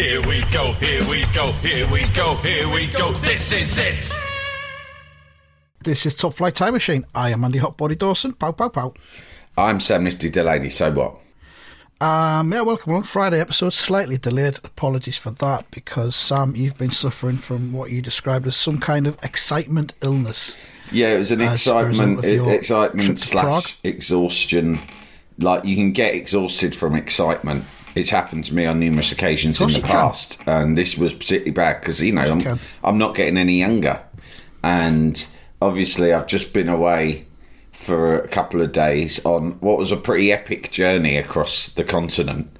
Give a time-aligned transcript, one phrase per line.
[0.00, 3.12] Here we go, here we go, here we go, here we go.
[3.18, 4.10] This is it.
[5.84, 7.04] This is Top Flight Time Machine.
[7.14, 8.32] I am Andy Hotbody Dawson.
[8.32, 8.94] Pow, pow, pow.
[9.58, 10.70] I'm Sam Nifty Delaney.
[10.70, 11.18] So what?
[12.00, 13.02] Um, yeah, welcome along.
[13.02, 14.56] Friday episode, slightly delayed.
[14.64, 19.06] Apologies for that because, Sam, you've been suffering from what you described as some kind
[19.06, 20.56] of excitement illness.
[20.90, 24.78] Yeah, it was an As a result excitement, of your trip excitement slash exhaustion.
[25.38, 27.66] Like you can get exhausted from excitement.
[27.94, 29.90] It's happened to me on numerous occasions in the you can.
[29.90, 32.58] past, and this was particularly bad because you know I'm, can.
[32.84, 34.00] I'm not getting any younger,
[34.62, 35.26] and
[35.60, 37.26] obviously I've just been away
[37.72, 42.54] for a couple of days on what was a pretty epic journey across the continent,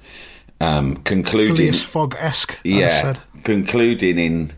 [0.59, 3.19] um, concluding Phileas Fogg esque, yeah, said.
[3.43, 4.51] concluding in,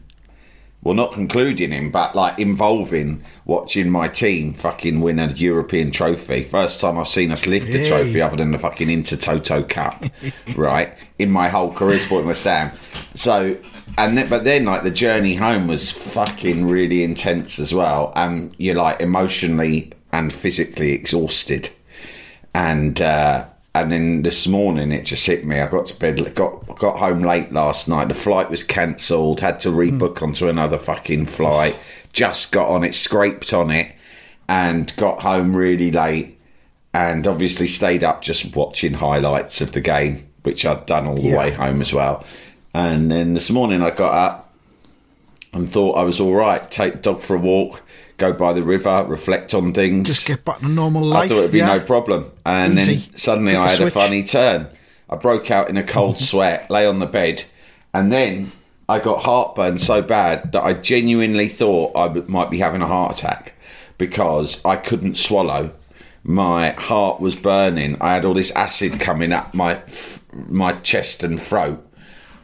[0.84, 6.44] well, not concluding him, but like involving watching my team fucking win a European trophy.
[6.44, 10.04] First time I've seen us lift a trophy other than the fucking Intertoto Cup,
[10.56, 10.94] right?
[11.17, 12.72] In my whole career supporting West Ham.
[13.16, 13.58] So,
[13.98, 18.54] and then, but then like the journey home was fucking really intense as well, and
[18.58, 21.70] you're like emotionally and physically exhausted
[22.54, 23.45] and uh,
[23.76, 25.60] and then this morning it just hit me.
[25.60, 28.08] I got to bed, got got home late last night.
[28.08, 29.40] The flight was cancelled.
[29.40, 29.78] Had to hmm.
[29.78, 31.80] rebook onto another fucking flight.
[32.12, 33.92] Just got on it, scraped on it,
[34.48, 36.40] and got home really late.
[36.94, 41.22] And obviously stayed up just watching highlights of the game, which I'd done all the
[41.22, 41.40] Yeah.
[41.40, 42.24] way home as well.
[42.76, 44.54] And then this morning I got up
[45.52, 46.70] and thought I was all right.
[46.70, 47.82] Take the dog for a walk,
[48.23, 50.08] go by the river, reflect on things.
[50.08, 51.26] Just get back to normal life.
[51.26, 51.78] I thought it'd be yeah.
[51.78, 52.32] no problem.
[52.45, 52.95] And Easy.
[52.95, 54.67] then suddenly Flip I had a funny turn.
[55.10, 57.44] I broke out in a cold sweat, lay on the bed,
[57.94, 58.52] and then
[58.88, 63.17] I got heartburn so bad that I genuinely thought I might be having a heart
[63.17, 63.54] attack
[63.98, 65.72] because I couldn't swallow.
[66.23, 67.98] My heart was burning.
[68.02, 69.82] I had all this acid coming up my
[70.48, 71.86] my chest and throat,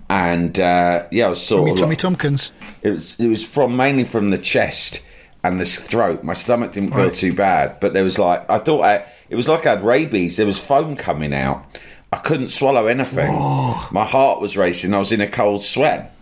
[0.09, 2.51] and uh, yeah, I was sort Me of Tommy like- Tompkins.
[2.81, 5.01] it was it was from mainly from the chest
[5.43, 6.23] and the throat.
[6.23, 7.13] My stomach didn't feel Right.
[7.13, 10.37] too bad, but there was like I thought I, it was like I had rabies.
[10.37, 11.65] There was foam coming out.
[12.11, 13.31] I couldn't swallow anything.
[13.91, 14.93] My heart was racing.
[14.93, 16.15] I was in a cold sweat.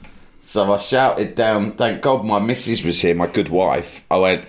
[0.43, 1.71] So I shouted down.
[1.73, 4.03] Thank God my missus was here, my good wife.
[4.11, 4.45] I went,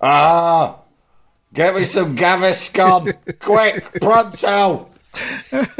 [0.00, 0.78] ah,
[1.52, 4.88] get me some Gaviscon, quick, pronto.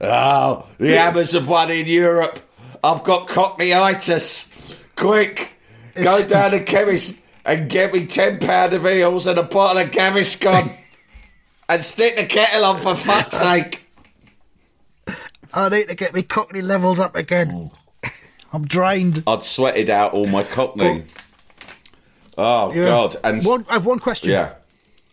[0.00, 2.40] Oh, the have won in Europe.
[2.82, 4.52] I've got cockneyitis.
[4.96, 5.54] Quick,
[5.94, 9.90] go down to chemist and get me ten pound of eels and a bottle of
[9.90, 10.70] Gaviscon,
[11.68, 13.86] and stick the kettle on for fuck's sake.
[15.52, 17.70] I need to get me cockney levels up again.
[18.04, 18.10] Oh.
[18.52, 19.24] I'm drained.
[19.26, 21.02] I'd sweated out all my cockney.
[22.38, 22.84] Oh Yeah.
[22.86, 23.16] God!
[23.24, 24.30] And one, I have one question.
[24.30, 24.54] yeah,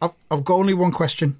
[0.01, 1.39] I've, I've got only one question.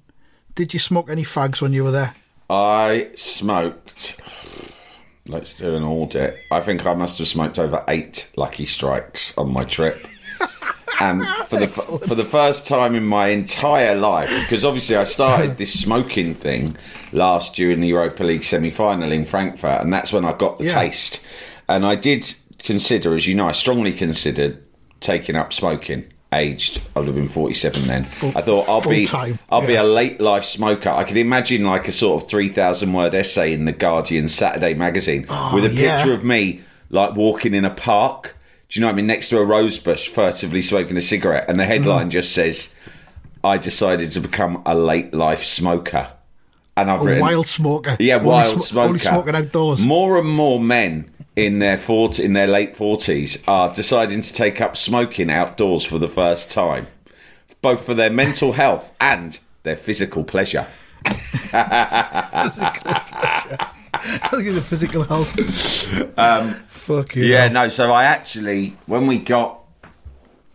[0.54, 2.14] Did you smoke any fags when you were there?
[2.50, 4.20] I smoked.
[5.26, 6.38] Let's do an audit.
[6.50, 10.06] I think I must have smoked over eight Lucky Strikes on my trip.
[11.00, 15.56] And for the for the first time in my entire life, because obviously I started
[15.58, 16.76] this smoking thing
[17.12, 20.66] last year in the Europa League semi-final in Frankfurt, and that's when I got the
[20.66, 20.74] Yeah.
[20.74, 21.20] taste.
[21.68, 24.62] And I did consider, as you know, I strongly considered
[25.00, 26.04] taking up smoking.
[26.32, 28.02] Aged, I would have been forty-seven then.
[28.34, 30.88] I thought I'll be full-time, I'll be a late life smoker.
[30.88, 34.72] I could imagine like a sort of three thousand word essay in the Guardian Saturday
[34.74, 35.22] magazine
[35.52, 35.96] with a Oh, yeah.
[35.98, 38.34] picture of me like walking in a park.
[38.70, 39.06] Do you know what I mean?
[39.08, 42.12] Next to a rose bush, furtively smoking a cigarette, and the headline Mm.
[42.12, 42.74] just says,
[43.44, 46.08] "I decided to become a late life smoker."
[46.74, 47.94] And I've A written, wild smoker.
[48.00, 48.86] yeah, Only wild sm- smoker.
[48.88, 49.84] Only smoking outdoors.
[49.84, 54.60] More and more men in their 40, in their late forties are deciding to take
[54.60, 56.86] up smoking outdoors for the first time,
[57.62, 60.66] both for their mental health and their physical pleasure.
[64.32, 66.18] Look at the physical health.
[66.18, 67.24] um, Fuck you.
[67.24, 67.68] Yeah, no.
[67.68, 69.60] So I actually, when we got,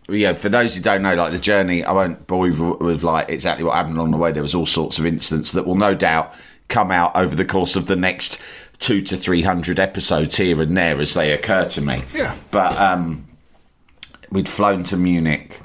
[0.08, 3.28] yeah, for those who don't know, like the journey, I won't bore you with like
[3.30, 4.32] exactly what happened along the way.
[4.32, 6.34] There was all sorts of incidents that will no doubt
[6.68, 8.40] come out over the course of the next
[8.78, 12.02] two to three hundred episodes here and there as they occur to me.
[12.14, 12.36] Yeah.
[12.50, 13.26] But um,
[14.30, 15.60] we'd flown to Munich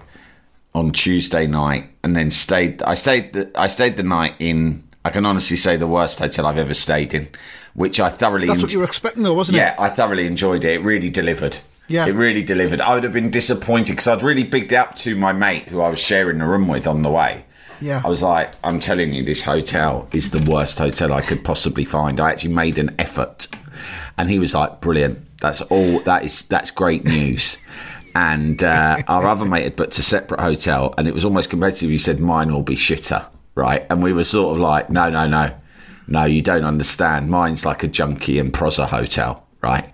[0.74, 2.82] on Tuesday night, and then stayed.
[2.84, 3.34] I stayed.
[3.34, 4.84] The, I stayed the night in.
[5.06, 7.28] I can honestly say the worst hotel I've ever stayed in,
[7.74, 8.48] which I thoroughly.
[8.48, 9.76] That's enj- what you were expecting, though, wasn't yeah, it?
[9.78, 10.80] Yeah, I thoroughly enjoyed it.
[10.80, 11.60] It really delivered.
[11.88, 12.06] Yeah.
[12.06, 12.80] It really delivered.
[12.80, 15.90] I would have been disappointed because I'd really bigged up to my mate who I
[15.90, 17.46] was sharing the room with on the way.
[17.84, 18.02] Yeah.
[18.04, 21.84] I was like, I'm telling you, this hotel is the worst hotel I could possibly
[21.86, 22.20] find.
[22.20, 23.48] I actually made an effort.
[24.18, 25.20] And he was like, brilliant.
[25.42, 26.00] That's all.
[26.02, 27.58] That is, that's great news.
[28.16, 31.90] And uh, our other mate had booked a separate hotel and it was almost competitive.
[31.90, 33.26] He said, mine will be shitter.
[33.56, 33.86] Right.
[33.90, 35.54] And we were sort of like, no, no, no.
[36.08, 37.30] No, you don't understand.
[37.30, 39.46] Mine's like a junkie and Prosa hotel.
[39.62, 39.92] Right.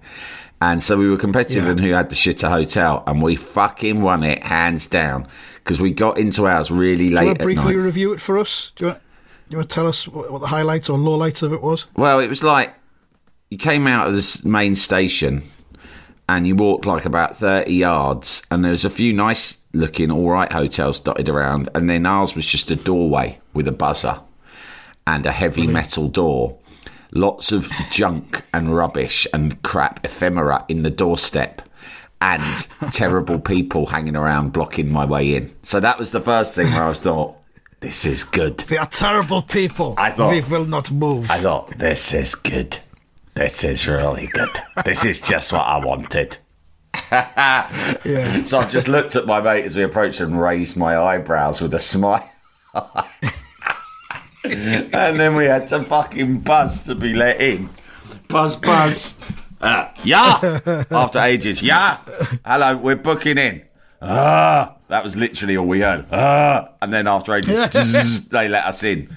[0.62, 1.72] And so we were competitive Yeah.
[1.72, 5.28] in who had the shitter hotel, and we fucking won it hands down
[5.70, 8.40] because we got into ours really Do you late want to briefly review it for
[8.40, 8.72] us?
[8.76, 11.44] Do you want, do you want to tell us what, what the highlights or lowlights
[11.44, 11.86] of it was?
[11.96, 12.74] Well, it was like
[13.52, 15.44] you came out of this main station
[16.28, 20.32] and you walked like about 30 yards, and there was a few nice looking, all
[20.32, 24.20] right hotels dotted around, and then ours was just a doorway with a buzzer
[25.06, 26.58] and a heavy metal door.
[27.12, 31.62] Lots of junk and rubbish and crap ephemera in the doorstep.
[32.22, 32.44] And
[32.92, 35.50] terrible people hanging around blocking my way in.
[35.64, 37.38] So that was the first thing where I was thought,
[37.80, 38.58] this is good.
[38.58, 39.96] They are terrible people.
[39.98, 41.32] I thought- they will not move.
[41.32, 42.78] I thought, this is good.
[43.36, 44.50] This is really good.
[44.84, 46.38] This is just what I wanted.
[47.12, 48.44] yeah.
[48.44, 51.74] So I just looked at my mate as we approached and raised my eyebrows with
[51.74, 52.30] a smile.
[54.44, 57.70] and then we had to fucking buzz to be let in.
[58.28, 59.16] Buzz, buzz.
[59.62, 60.60] Uh, yeah.
[60.92, 61.98] After ages, yeah.
[62.46, 63.64] Hello, we're booking in.
[64.02, 64.76] Ah.
[64.88, 66.06] That was literally all we heard.
[66.12, 66.70] Ah.
[66.82, 69.10] And then after ages, zzz, they let us in.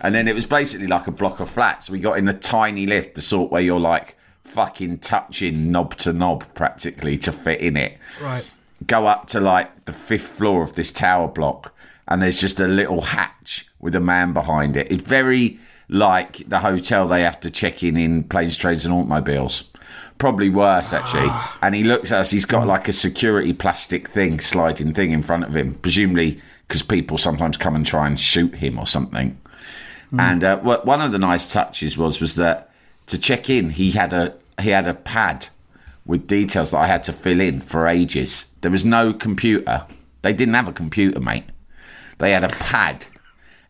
[0.00, 1.88] And then it was basically like a block of flats.
[1.90, 6.12] We got in a tiny lift, the sort where you're like fucking touching knob to
[6.12, 8.50] knob practically to fit in it Right.
[8.86, 11.72] go up to like the fifth floor of this tower block
[12.08, 14.90] and there's just a little hatch with a man behind it.
[14.90, 19.69] It's very like the hotel they have to check in in planes, trains and automobiles.
[20.18, 21.30] Probably worse actually.
[21.62, 25.22] and he looks at us, he's got like a security plastic thing, sliding thing in
[25.22, 29.40] front of him, presumably because people sometimes come and try and shoot him or something.
[30.18, 32.70] And uh, one of the nice touches was was that
[33.06, 35.48] to check in, he had a he had a pad
[36.04, 38.46] with details that I had to fill in for ages.
[38.60, 39.86] There was no computer.
[40.22, 41.44] They didn't have a computer, mate.
[42.18, 43.06] They had a pad,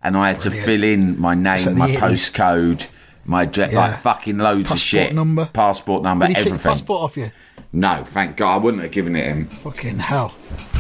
[0.02, 1.98] and I had to fill in my name, my 80s.
[1.98, 2.86] postcode,
[3.24, 3.80] my address, Yeah.
[3.80, 5.00] like fucking loads of shit.
[5.10, 5.46] Passport number.
[5.52, 6.70] passport number, Did he take everything.
[6.70, 7.30] passport off you?
[7.72, 9.46] No, thank God, I wouldn't have given it him.
[9.46, 10.34] Fucking hell.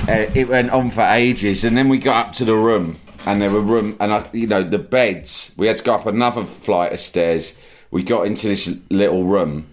[0.08, 2.96] Uh, it went on for ages, and then we got up to the room,
[3.26, 5.52] and there were room, and I, you know, the beds.
[5.56, 7.56] We had to go up another flight of stairs.
[7.92, 9.66] We got into this little room,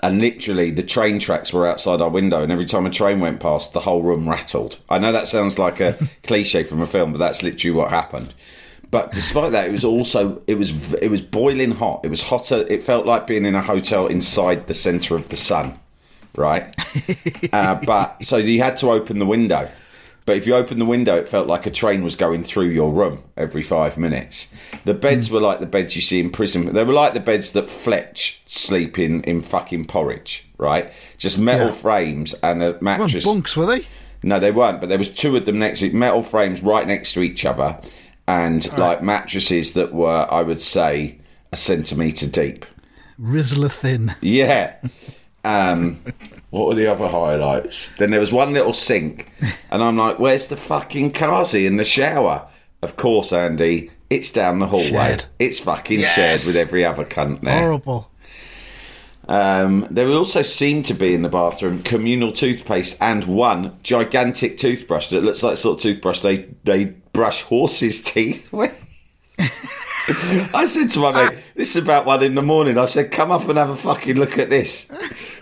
[0.00, 3.38] and literally the train tracks were outside our window, and every time a train went
[3.38, 4.78] past, the whole room rattled.
[4.88, 8.34] I know that sounds like a cliche from a film, but that's literally what happened.
[8.94, 12.02] But despite that, it was also it was it was boiling hot.
[12.04, 12.64] It was hotter.
[12.68, 15.80] It felt like being in a hotel inside the center of the sun,
[16.36, 16.72] right?
[17.52, 19.68] uh, but so you had to open the window.
[20.26, 22.92] But if you opened the window, it felt like a train was going through your
[22.92, 24.46] room every five minutes.
[24.84, 26.72] The beds were like the beds you see in prison.
[26.72, 30.92] They were like the beds that Fletch sleep in in fucking porridge, right?
[31.18, 31.72] Just metal Yeah.
[31.72, 33.24] frames and a mattress.
[33.24, 33.86] bunks, were they?
[34.22, 34.80] No, they weren't.
[34.80, 37.76] But there was two of them next to metal frames right next to each other,
[38.26, 41.18] and like mattresses that were, I would say,
[41.52, 42.64] a centimetre deep.
[43.20, 44.12] Rizla thin.
[44.20, 44.74] Yeah.
[45.44, 45.98] Um,
[46.50, 47.88] what were the other highlights?
[47.98, 49.30] Then there was one little sink,
[49.70, 52.48] and I'm like, "Where's the fucking Kazi in the shower?"
[52.82, 54.88] Of course, Andy, it's down the hallway.
[54.90, 55.24] Shared.
[55.38, 56.14] It's fucking Yes.
[56.14, 57.58] shared with every other cunt there.
[57.58, 58.10] Horrible.
[59.28, 65.08] Um, there also seemed to be in the bathroom communal toothpaste and one gigantic toothbrush
[65.08, 68.80] that looks like the sort of toothbrush they they brush horses' teeth with.
[70.54, 73.30] I said to my mate, "This is about one in the morning." I said, "Come
[73.30, 74.90] up and have a fucking look at this.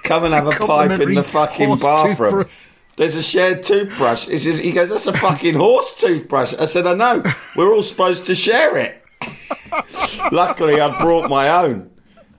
[0.04, 2.52] Come and have a pipe in the fucking bathroom." toothbrush.
[2.94, 4.26] There's a shared toothbrush.
[4.26, 7.24] He goes, "That's a fucking horse toothbrush." I said, "I know.
[7.56, 9.02] We're all supposed to share it."
[10.32, 11.90] Luckily, I brought my own.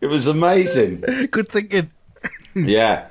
[0.04, 1.00] It was amazing.
[1.32, 1.90] Good thinking.
[2.54, 3.08] Yeah.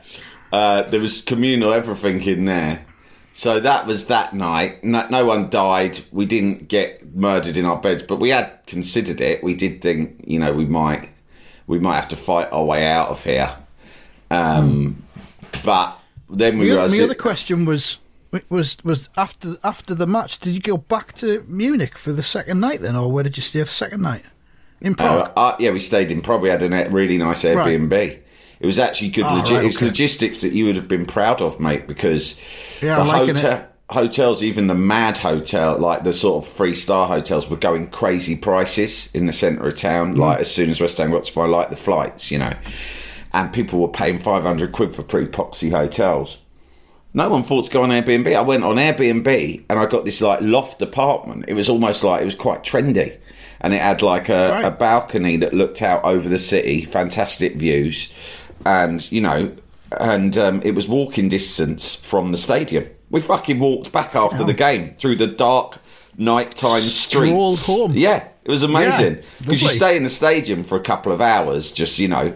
[0.52, 2.84] Uh, there was communal everything in there.
[3.32, 4.84] So that was that night.
[4.84, 6.00] No, no one died.
[6.12, 9.42] We didn't get murdered in our beds, but we had considered it.
[9.42, 11.08] We did think, you know, we might,
[11.66, 13.56] we might have to fight our way out of here.
[14.30, 15.02] Um,
[15.64, 16.98] but then we realised.
[16.98, 18.00] my other question was
[18.50, 20.40] was was after after the match.
[20.40, 23.42] Did you go back to Munich for the second night then, or where did you
[23.42, 24.24] stay for the second night?
[24.82, 25.32] In Prague.
[25.36, 26.20] Uh, uh, yeah, we stayed in.
[26.20, 27.92] Probably had a really nice Airbnb.
[28.60, 29.24] It was actually good.
[29.24, 29.86] Oh, logi- right, It's okay.
[29.86, 32.38] logistics that you would have been proud of, mate, because
[32.80, 37.48] Yeah, the hotel hotels, even the Mad Hotel, like the sort of three star hotels,
[37.50, 40.14] were going crazy prices in the centre of town.
[40.16, 42.54] Like as soon as West Ham got to buy, like the flights, you know,
[43.32, 46.38] and people were paying five hundred quid for pretty poxy hotels.
[47.14, 48.34] No one thought to go on Airbnb.
[48.34, 51.44] I went on Airbnb and I got this like loft apartment.
[51.46, 53.18] It was almost like it was quite trendy,
[53.62, 54.64] and it had like a, Right.
[54.66, 58.12] a balcony that looked out over the city, fantastic views,
[58.66, 59.52] and you know,
[60.00, 62.86] and um, it was walking distance from the stadium.
[63.10, 65.78] We fucking walked back after the game through the dark
[66.16, 67.78] nighttime Strolled streets.
[67.78, 67.92] home.
[67.94, 71.20] Yeah, it was amazing Yeah, because you stay in the stadium for a couple of
[71.20, 72.34] hours, just you know,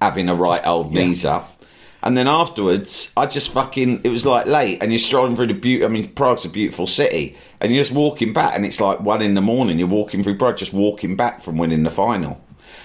[0.00, 1.02] having a right old yeah.
[1.06, 1.59] knees up.
[2.02, 5.54] And then afterwards, I just fucking, it was like late, and you're strolling through the
[5.54, 5.84] beauty.
[5.84, 9.22] I mean, Prague's a beautiful city, and you're just walking back, and it's like one
[9.22, 9.78] in the morning.
[9.78, 12.42] You're walking through Prague, just walking back from winning the final.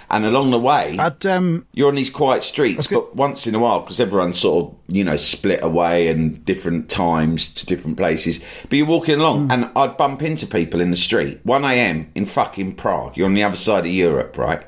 [0.09, 3.81] And along the way, um, you're on these quiet streets, but once in a while,
[3.81, 8.43] because everyone's sort of, you know, split away and different times to different places.
[8.69, 11.39] But you're walking along, and I'd bump into people in the street.
[11.43, 12.11] 1 a.m.
[12.15, 13.17] in fucking Prague.
[13.17, 14.65] You're on the other side of Europe, right?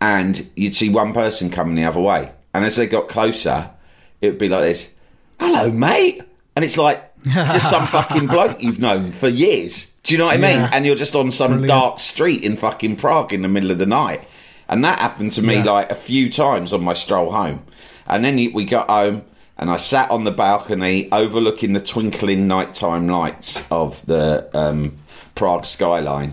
[0.00, 2.32] And you'd see one person coming the other way.
[2.52, 3.70] And as they got closer,
[4.20, 4.92] it would be like this
[5.38, 6.22] Hello, mate.
[6.54, 9.92] And it's like just some fucking bloke you've known for years.
[10.02, 10.56] Do you know what I mean?
[10.60, 10.70] Yeah.
[10.72, 11.68] And you're just on some Brilliant.
[11.68, 14.26] dark street in fucking Prague in the middle of the night.
[14.68, 15.64] And that happened to me Yeah.
[15.72, 17.64] like a few times on my stroll home.
[18.06, 19.24] And then we got home
[19.58, 24.94] and I sat on the balcony overlooking the twinkling nighttime lights of the um,
[25.34, 26.32] Prague skyline.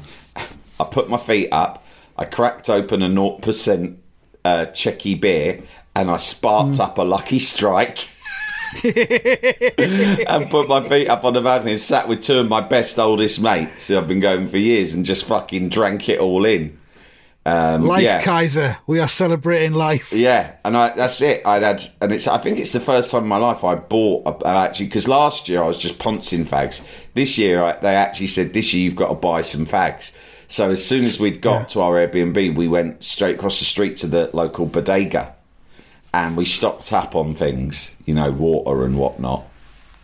[0.80, 1.86] I put my feet up,
[2.18, 3.98] I cracked open a 0%
[4.46, 5.62] uh, Checky beer,
[5.96, 8.10] and I sparked up a lucky strike.
[8.84, 12.98] and put my feet up on the balcony and sat with two of my best
[12.98, 16.80] oldest mates who I've been going for years and just fucking drank it all in.
[17.46, 18.22] Um, Life yeah.
[18.22, 18.78] Kaiser.
[18.88, 20.14] We are celebrating life.
[20.14, 21.46] Yeah, and I, that's it.
[21.46, 22.26] I'd had, and it's.
[22.26, 25.50] I think it's the first time in my life I bought a, actually because last
[25.50, 26.82] year I was just poncing fags.
[27.16, 30.14] This year I, they actually said this year you've got to buy some fags.
[30.48, 31.66] So as soon as we'd got Yeah.
[31.66, 35.33] to our Airbnb, we went straight across the street to the local bodega,
[36.14, 39.48] and we stocked up on things, you know, water and whatnot.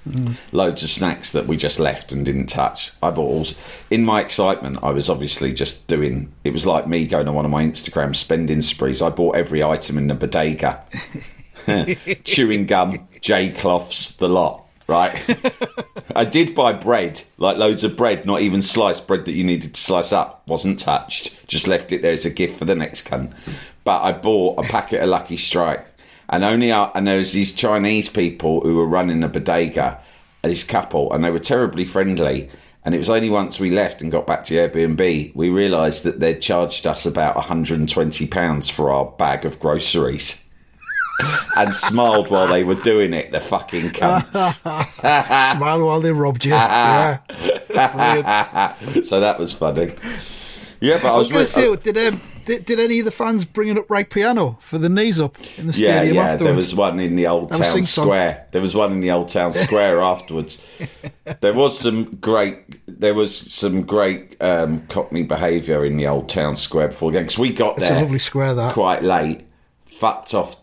[0.08, 0.38] Mm.
[0.52, 2.92] Loads of snacks that we just left and didn't touch.
[3.04, 3.46] I bought all.
[3.92, 6.32] In my excitement, I was obviously just doing.
[6.44, 9.02] It was like me going on one of my Instagram spending sprees.
[9.02, 10.84] I bought every item in the bodega
[12.24, 14.66] chewing gum, J cloths, the lot.
[14.88, 15.24] Right.
[16.16, 19.76] I did buy bread, like loads of bread, not even sliced bread that you needed
[19.76, 20.48] to slice up.
[20.48, 21.48] Wasn't touched.
[21.48, 23.34] Just left it there as a gift for the next cunt.
[23.84, 25.86] But I bought a packet of Lucky Strike,
[26.30, 30.00] and only uh, and there was these Chinese people who were running the bodega,
[30.44, 32.50] this couple, and they were terribly friendly.
[32.86, 36.22] And it was only once we left and got back to Airbnb we realised that
[36.22, 40.46] they'd charged us about 120 pounds for our bag of groceries.
[41.58, 44.62] and smiled while they were doing it, the fucking cunts.
[45.58, 46.52] Smile while they robbed you.
[46.52, 47.20] yeah.
[49.04, 49.94] So that was funny.
[50.80, 53.00] Yeah, but I I was was, going to re- say, did, um, did did any
[53.00, 56.24] of the fans bring an upright piano for the knees up in the stadium yeah.
[56.24, 56.56] There afterwards?
[56.56, 58.48] was one in the old That town square.
[58.52, 60.60] There was one in the old town square afterwards.
[61.42, 62.58] There was some great.
[62.88, 67.38] There was some great um, Cockney behaviour in the old town square before again because
[67.38, 68.74] we got It's a there lovely square, that.
[68.74, 69.46] quite late.
[69.86, 70.56] Fucked off.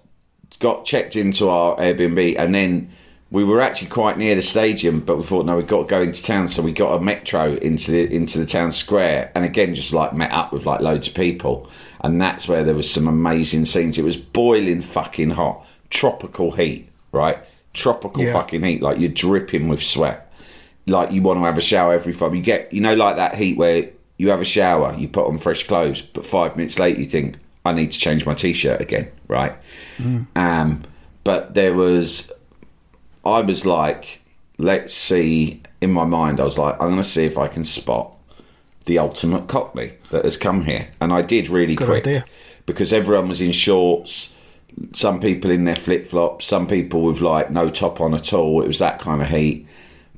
[0.58, 2.90] Got checked into our Airbnb and then.
[3.30, 6.00] We were actually quite near the stadium, but we thought no, we've got to go
[6.00, 9.74] into town, so we got a metro into the into the town square, and again
[9.74, 11.68] just like met up with like loads of people,
[12.00, 13.98] and that's where there was some amazing scenes.
[13.98, 17.38] It was boiling fucking hot, tropical heat, right?
[17.74, 18.32] Tropical Yeah.
[18.32, 20.32] fucking heat, like you're dripping with sweat,
[20.86, 22.32] like you want to have a shower every five.
[22.32, 25.38] You get, you know, like that heat where you have a shower, you put on
[25.38, 29.10] fresh clothes, but five minutes later you think I need to change my t-shirt again,
[29.26, 29.54] right?
[30.36, 30.82] Um,
[31.24, 32.30] but there was
[33.26, 34.22] I was like,
[34.58, 35.62] let's see.
[35.80, 38.12] In my mind, I was like, I'm going to see if I can spot
[38.86, 42.24] the ultimate Cockney that has come here, and I did really Good quick idea.
[42.66, 44.32] because everyone was in shorts.
[44.92, 48.62] Some people in their flip flops, some people with like no top on at all.
[48.62, 49.66] It was that kind of heat.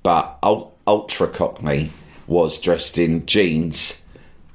[0.02, 0.38] But
[0.86, 1.90] ultra Cockney
[2.26, 4.04] was dressed in jeans,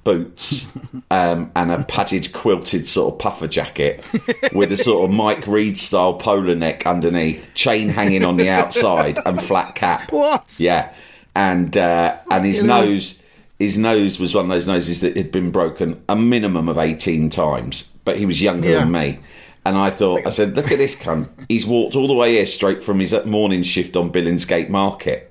[0.04, 0.68] boots,
[1.12, 4.08] um, and a padded quilted sort of puffer jacket
[4.54, 9.20] with a sort of Mike Reid style polo neck underneath, chain hanging on the outside,
[9.26, 10.12] and flat cap.
[10.12, 10.60] What?
[10.60, 10.94] Yeah,
[11.36, 13.22] and uh, and his nose,
[13.60, 17.30] his nose was one of those noses that had been broken a minimum of eighteen
[17.30, 17.90] times.
[18.06, 18.80] But he was younger Yeah.
[18.80, 19.20] than me,
[19.66, 21.30] and I thought, I said, look at this cunt.
[21.48, 25.30] He's walked all the way here straight from his morning shift on Billingsgate Market.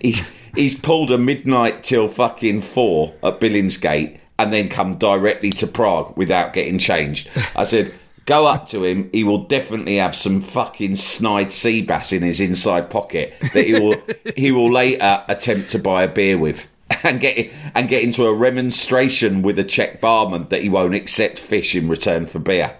[0.00, 5.66] He's he's pulled a midnight till fucking four at Billingsgate and then come directly to
[5.66, 7.28] Prague without getting changed.
[7.56, 7.94] I said,
[8.24, 9.10] Go up to him.
[9.12, 13.72] He will definitely have some fucking snide sea bass in his inside pocket that he
[13.72, 14.00] will
[14.36, 16.68] he will later attempt to buy a beer with.
[17.04, 21.38] And get and get into a remonstration with a Czech barman that he won't accept
[21.38, 22.76] fish in return for beer.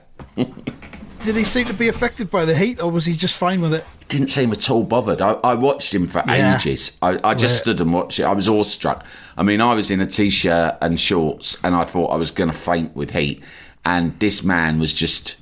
[1.23, 3.75] Did he seem to be affected by the heat, or was he just fine with
[3.75, 3.85] it?
[4.09, 5.23] didn't seem at all bothered.
[5.23, 6.57] I, I watched him for Yeah.
[6.57, 6.93] ages.
[7.01, 8.25] I, I just stood and watched it.
[8.25, 9.07] I was awestruck.
[9.39, 12.51] I mean, I was in a t-shirt and shorts, and I thought I was going
[12.51, 13.43] to faint with heat.
[13.87, 15.37] And this man was just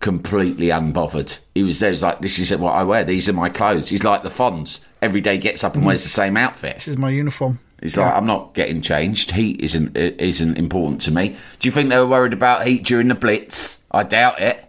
[0.00, 1.38] completely unbothered.
[1.54, 1.90] He was there.
[1.90, 3.04] He was like, "This is what I wear.
[3.04, 4.80] These are my clothes." He's like the Fonz.
[5.02, 6.76] Every day gets up and wears the same outfit.
[6.76, 7.58] This is my uniform.
[7.82, 9.32] He's like, "I'm not getting changed.
[9.32, 13.08] Heat isn't isn't important to me." Do you think they were worried about heat during
[13.08, 13.78] the Blitz?
[13.90, 14.64] I doubt it.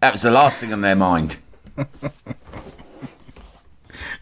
[0.00, 1.36] That was the last thing on their mind.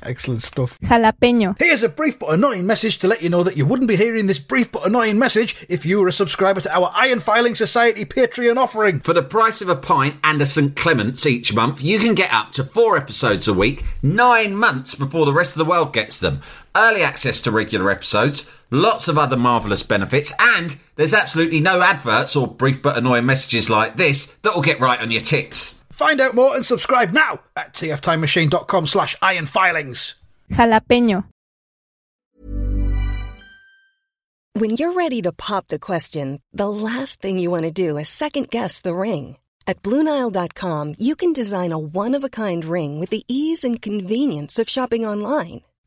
[0.03, 0.79] Excellent stuff.
[0.81, 1.57] Jalapeño.
[1.59, 4.27] Here's a brief but annoying message to let you know that you wouldn't be hearing
[4.27, 8.05] this brief but annoying message if you were a subscriber to our Iron Filings Society
[8.05, 9.01] Patreon offering.
[9.01, 10.77] For the price of a pint and a St.
[10.77, 15.27] Clement's each month, you can get up to four episodes a week, nine months before
[15.27, 16.43] the rest of the world gets them.
[16.77, 22.37] Early access to regular episodes, lots of other marvellous benefits, and there's absolutely no adverts
[22.37, 25.85] or brief but annoying messages like this that will get right on your ticks.
[25.91, 30.15] Find out more and subscribe now at tftimemachine.com slash ironfilings.
[30.51, 31.25] Jalapeño.
[34.55, 38.09] When you're ready to pop the question, the last thing you want to do is
[38.09, 39.37] second guess the ring.
[39.69, 43.81] At Bluenile.com, you can design a one of a kind ring with the ease and
[43.81, 45.61] convenience of shopping online.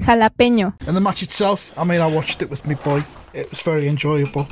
[0.00, 0.74] Jalapeño.
[0.86, 3.04] And the match itself, I mean, I watched it with my boy.
[3.32, 4.48] It was very enjoyable.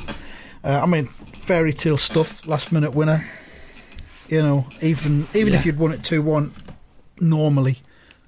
[0.65, 3.25] Uh, I mean, fairy tale stuff, last minute winner.
[4.29, 6.53] You know, even even if you'd won it 2 1
[7.21, 7.79] normally,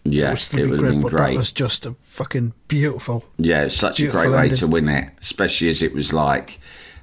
[0.04, 0.90] Yeah, it would have great.
[0.90, 1.33] been But great.
[1.33, 3.24] that was just a fucking beautiful.
[3.37, 6.59] Yeah, it's such a Beautiful great way to win it, especially as it was like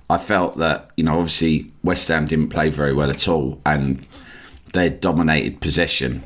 [0.09, 4.03] I felt that you know obviously West Ham didn't play very well at all, and
[4.73, 6.23] they dominated possession.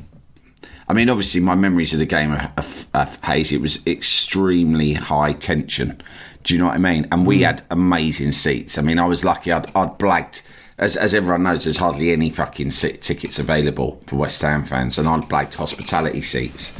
[0.92, 3.56] I mean, obviously, my memories of the game are, are, are hazy.
[3.56, 6.02] It was extremely high tension.
[6.42, 7.08] Do you know what I mean?
[7.10, 8.76] And we had amazing seats.
[8.76, 9.52] I mean, I was lucky.
[9.52, 10.42] I'd, I'd blagged,
[10.76, 15.08] as, as everyone knows, there's hardly any fucking tickets available for West Ham fans, and
[15.08, 16.78] I'd blagged hospitality seats.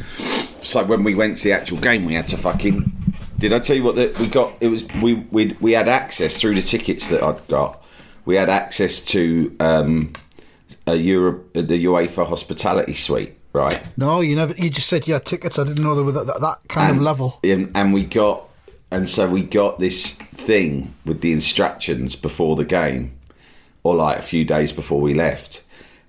[0.61, 3.15] So when we went to the actual game, we had to fucking.
[3.39, 4.53] Did I tell you what that we got?
[4.61, 7.83] It was we we we had access through the tickets that I'd got.
[8.25, 10.13] We had access to um,
[10.85, 13.81] a Europe, the UEFA hospitality suite, right?
[13.97, 14.53] No, you never.
[14.53, 15.57] You just said you had tickets.
[15.57, 17.39] I didn't know they were that, that, that kind of level.
[17.43, 18.49] And, and we got,
[18.91, 23.17] and so we got this thing with the instructions before the game,
[23.83, 25.63] or like a few days before we left,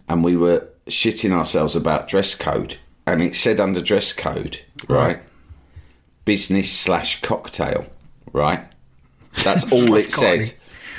[0.09, 5.20] and we were shitting ourselves about dress code, and it said under dress code, right,
[6.24, 7.87] business slash cocktail,
[8.33, 8.64] right.
[9.42, 10.54] That's all it said.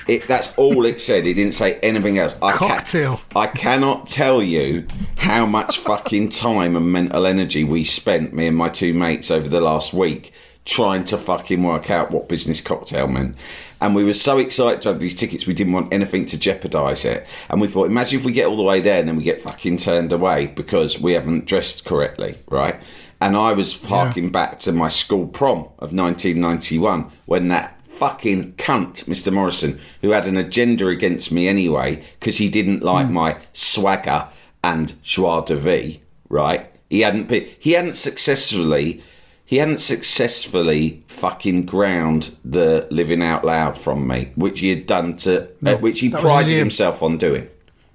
[0.07, 1.25] It, that's all it said.
[1.25, 2.35] It didn't say anything else.
[2.41, 3.21] I ca- Cocktail.
[3.35, 4.85] I cannot tell you
[5.17, 9.49] how much fucking time and mental energy we spent, me and my two mates, over
[9.49, 10.31] the last week
[10.65, 13.35] trying to fucking work out what business cocktail meant.
[13.79, 17.05] And we were so excited to have these tickets, we didn't want anything to jeopardise
[17.05, 17.27] it.
[17.49, 19.41] And we thought, imagine if we get all the way there and then we get
[19.41, 22.81] fucking turned away because we haven't dressed correctly, right?
[23.21, 29.05] And I was harking back to my school prom of 1991 when that fucking cunt,
[29.05, 29.31] Mr.
[29.31, 34.27] Morrison, who had an agenda against me anyway because he didn't like my swagger
[34.63, 36.71] and joie de vie, right?
[36.89, 39.01] He hadn't been, he hadn't successfully
[39.47, 45.17] he hadn't successfully fucking ground the living out loud from me, which he had done
[45.17, 47.47] to, uh, which he that was his prided himself on doing,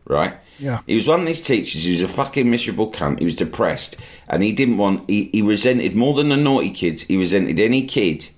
[0.04, 0.34] right?
[0.60, 0.80] Yeah.
[0.86, 1.84] He was one of these teachers.
[1.84, 3.18] He was a fucking miserable cunt.
[3.18, 3.96] He was depressed,
[4.28, 5.10] and he didn't want.
[5.10, 7.02] He, he resented more than the naughty kids.
[7.02, 8.28] He resented any kid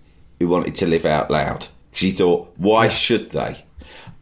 [0.43, 3.65] who wanted to live out loud because he thought, why should they?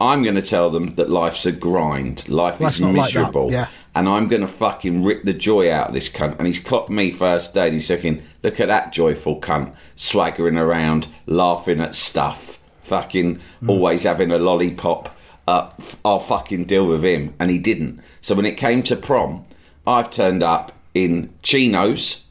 [0.01, 2.29] I'm going to tell them that life's a grind.
[2.29, 3.69] Life Life's is not like miserable, yeah.
[3.95, 6.39] and I'm going to fucking rip the joy out of this cunt.
[6.39, 10.57] And he's clocked me first day, and he's thinking, look at that joyful cunt, swaggering
[10.57, 15.15] around, laughing at stuff, fucking always having a lollipop.
[15.47, 15.71] Uh,
[16.05, 17.35] I'll fucking deal with him.
[17.39, 18.01] And he didn't.
[18.21, 19.45] So when it came to prom,
[19.87, 22.25] I've turned up in chinos.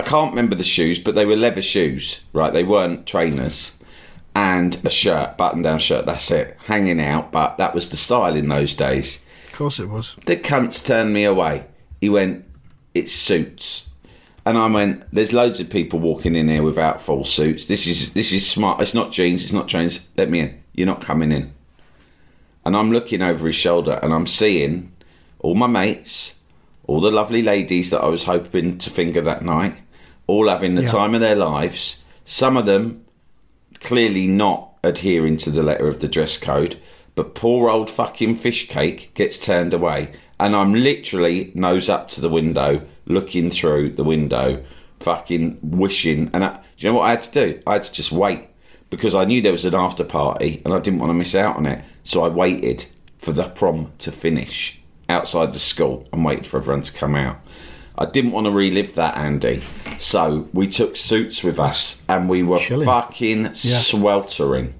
[0.00, 2.54] I can't remember the shoes, but they were leather shoes, right?
[2.54, 3.74] They weren't trainers.
[4.34, 6.56] And a shirt, button down shirt, that's it.
[6.64, 9.20] Hanging out, but that was the style in those days.
[9.48, 10.16] Of course it was.
[10.24, 11.66] The cunts turned me away.
[12.00, 12.46] He went,
[12.94, 13.90] It suits.
[14.46, 17.66] And I went, There's loads of people walking in here without full suits.
[17.66, 18.80] This is this is smart.
[18.80, 20.08] It's not jeans, it's not trains.
[20.16, 20.62] Let me in.
[20.72, 21.52] You're not coming in.
[22.64, 24.92] And I'm looking over his shoulder and I'm seeing
[25.40, 26.40] all my mates,
[26.86, 29.76] all the lovely ladies that I was hoping to finger that night,
[30.30, 30.90] all having the Yeah.
[30.90, 31.96] time of their lives.
[32.24, 33.02] Some of them
[33.80, 36.76] clearly not adhering to the letter of the dress code,
[37.14, 40.10] but poor old fucking fish cake gets turned away.
[40.38, 44.62] And I'm literally nose up to the window, looking through the window,
[45.00, 46.30] fucking wishing.
[46.32, 47.60] And I, do you know what I had to do?
[47.66, 48.48] I had to just wait
[48.88, 51.56] because I knew there was an after party and I didn't want to miss out
[51.56, 51.84] on it.
[52.04, 52.86] So I waited
[53.18, 57.38] for the prom to finish outside the school and waited for everyone to come out.
[57.98, 59.62] I didn't want to relive that, Andy.
[59.98, 62.86] So we took suits with us and we were Chilling.
[62.86, 64.74] fucking sweltering.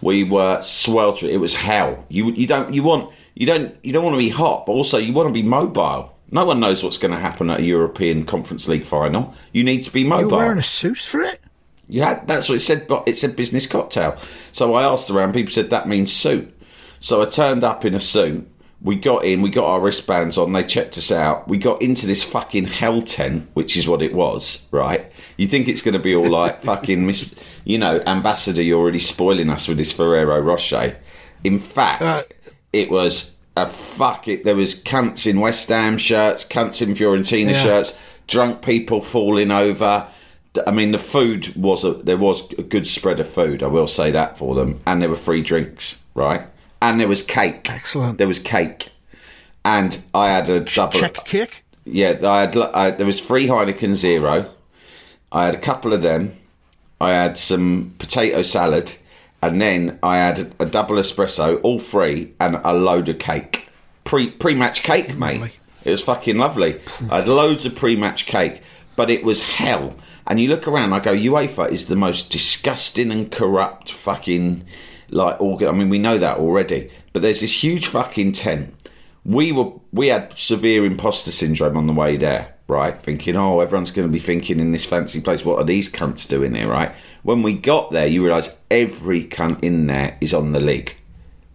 [0.00, 1.32] We were sweltering.
[1.32, 2.04] It was hell.
[2.08, 4.98] You you don't you want you don't you don't want to be hot, but also
[4.98, 6.14] you want to be mobile.
[6.30, 9.34] No one knows what's going to happen at a European Conference League final.
[9.52, 10.18] You need to be mobile.
[10.18, 10.36] You mobile.
[10.38, 11.40] were wearing a suit for it?
[11.88, 12.86] Yeah, that's what it said.
[12.86, 14.16] But it said business cocktail.
[14.52, 15.32] So I asked around.
[15.32, 16.52] People said that means suit.
[17.00, 18.48] So I turned up in a suit.
[18.84, 19.40] We got in.
[19.42, 20.52] We got our wristbands on.
[20.52, 21.48] They checked us out.
[21.48, 24.68] We got into this fucking hell tent, which is what it was.
[24.70, 25.10] Right?
[25.38, 28.62] You think it's going to be all like fucking, Miss, you know, ambassador.
[28.62, 30.98] You're already spoiling us with this Ferrero Rocher.
[31.42, 32.20] In fact, Uh,
[32.72, 34.44] it was a fuck it.
[34.44, 37.62] There was cunts in West Ham shirts, cunts in Fiorentina Yeah.
[37.62, 40.06] shirts, drunk people falling over.
[40.66, 43.62] I mean, the food was a there was a good spread of food.
[43.62, 46.42] I will say that for them, and there were free drinks, right?
[46.84, 47.70] And there was cake.
[47.70, 48.18] Excellent.
[48.18, 48.90] There was cake,
[49.64, 50.92] and I had a double.
[50.98, 51.64] Check kick?
[51.86, 52.56] Yeah, I had.
[52.58, 54.50] I, there was free Heineken Zero.
[55.32, 56.34] I had a couple of them.
[57.00, 58.96] I had some potato salad,
[59.42, 63.70] and then I had a, double espresso, all free, and a load of cake.
[64.04, 65.40] Pre pre match cake, mate.
[65.40, 65.52] Lovely.
[65.86, 66.80] It was fucking lovely.
[67.10, 68.60] I had loads of pre match cake,
[68.94, 69.94] but it was hell.
[70.26, 74.64] And you look around, I go, UEFA is the most disgusting and corrupt fucking
[75.10, 75.68] like organ.
[75.68, 76.90] I mean, we know that already.
[77.12, 78.74] But there's this huge fucking tent.
[79.24, 82.94] We were we had severe imposter syndrome on the way there, right?
[83.00, 86.28] Thinking, oh, everyone's going to be thinking in this fancy place, what are these cunts
[86.28, 86.94] doing here, right?
[87.22, 90.96] When we got there, you realise every cunt in there is on the league.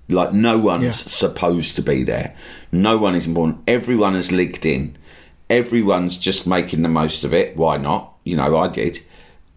[0.07, 0.91] Like no one's Yeah.
[0.91, 2.35] supposed to be there.
[2.71, 3.59] No one is important.
[3.67, 4.97] Everyone has leaked in.
[5.49, 7.55] Everyone's just making the most of it.
[7.55, 8.13] Why not?
[8.23, 8.99] You know, I did.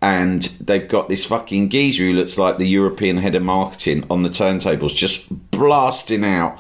[0.02, 4.24] And they've got this fucking geezer who looks like the European head of marketing on
[4.24, 6.58] the turntables, just blasting out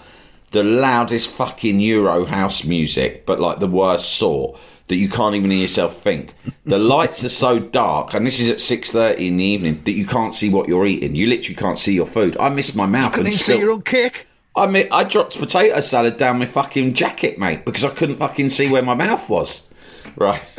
[0.52, 5.50] the loudest fucking Euro house music, but like the worst sort that you can't even
[5.50, 6.34] hear yourself think.
[6.66, 9.92] The lights are so dark, and this is at six thirty in the evening that
[9.92, 11.16] you can't see what you're eating.
[11.16, 12.36] You literally can't see your food.
[12.38, 14.28] I missed my mouth Couldn't and see your own cake?
[14.54, 18.50] I mean, I dropped potato salad down my fucking jacket, mate, because I couldn't fucking
[18.50, 19.66] see where my mouth was.
[20.14, 20.42] Right.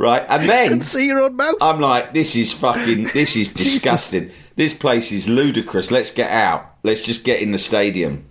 [0.00, 0.24] right.
[0.28, 1.56] And then Couldn't see your own mouth?
[1.60, 4.32] I'm like, this is fucking, this is disgusting.
[4.56, 5.90] This place is ludicrous.
[5.90, 6.74] Let's get out.
[6.82, 8.26] Let's just get in the stadium.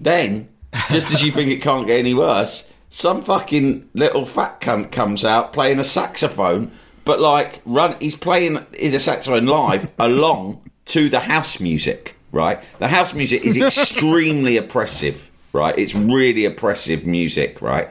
[0.00, 0.48] Then,
[0.90, 5.24] just as you think it can't get any worse, some fucking little fat cunt comes
[5.24, 6.70] out playing a saxophone,
[7.04, 7.96] but like, run.
[8.00, 12.16] He's playing the saxophone live along to the house music.
[12.30, 15.30] Right, the house music is extremely oppressive.
[15.52, 17.62] Right, it's really oppressive music.
[17.62, 17.88] Right,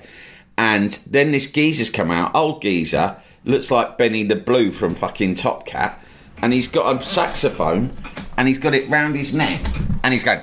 [0.57, 5.35] and then this geezer's come out, old geezer, looks like Benny the Blue from fucking
[5.35, 5.99] Top Cat,
[6.41, 7.91] and he's got a saxophone,
[8.37, 9.65] and he's got it round his neck,
[10.03, 10.41] and he's going,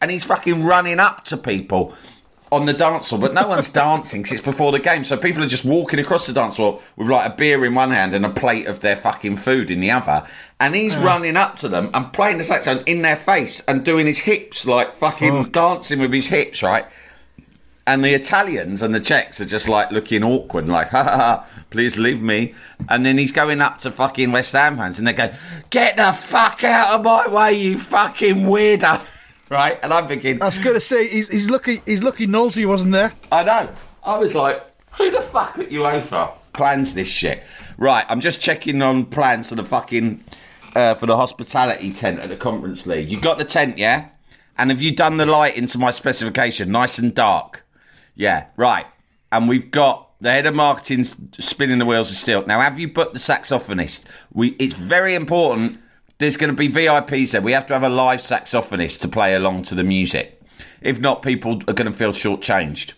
[0.00, 1.94] and he's fucking running up to people
[2.52, 5.42] on the dance floor, but no one's dancing because it's before the game, so people
[5.42, 8.26] are just walking across the dance floor with like a beer in one hand and
[8.26, 10.26] a plate of their fucking food in the other,
[10.58, 14.06] and he's running up to them and playing the saxophone in their face and doing
[14.06, 16.86] his hips like fucking dancing with his hips, right?
[17.90, 21.46] And the Italians and the Czechs are just like looking awkward, like, ha ha ha,
[21.70, 22.54] please leave me.
[22.88, 25.32] And then he's going up to fucking West Ham fans and they're going,
[25.70, 29.04] get the fuck out of my way, you fucking weirdo.
[29.50, 29.80] Right?
[29.82, 32.92] And I'm thinking, I was going to say, he's, he's lucky He's lucky Knowlesy wasn't
[32.92, 33.12] there.
[33.32, 33.68] I know.
[34.04, 37.42] I was like, who the fuck at UEFA plans this shit?
[37.76, 40.22] Right, I'm just checking on plans for the fucking
[40.76, 43.10] uh, for the hospitality tent at the Conference League.
[43.10, 44.10] You got the tent, yeah?
[44.56, 47.66] And have you done the light into my specification, nice and dark?
[48.20, 48.84] Yeah, right.
[49.32, 52.44] And we've got the head of marketing spinning the wheels of steel.
[52.46, 54.04] Now, have you booked the saxophonist?
[54.32, 54.50] We.
[54.58, 55.80] It's very important.
[56.18, 57.40] There's going to be VIPs there.
[57.40, 60.42] We have to have a live saxophonist to play along to the music.
[60.82, 62.92] If not, people are going to feel shortchanged.